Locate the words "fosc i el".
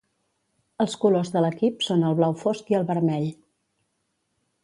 2.45-2.89